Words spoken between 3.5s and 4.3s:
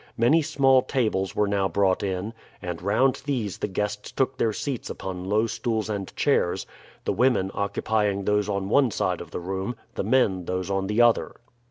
the guests